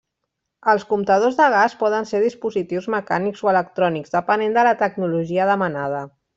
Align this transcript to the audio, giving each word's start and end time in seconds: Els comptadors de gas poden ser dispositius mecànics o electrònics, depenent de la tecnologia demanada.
Els 0.71 0.85
comptadors 0.93 1.37
de 1.41 1.49
gas 1.55 1.75
poden 1.83 2.09
ser 2.13 2.23
dispositius 2.23 2.89
mecànics 2.95 3.45
o 3.49 3.53
electrònics, 3.53 4.17
depenent 4.19 4.59
de 4.59 4.65
la 4.71 4.73
tecnologia 4.85 5.51
demanada. 5.55 6.05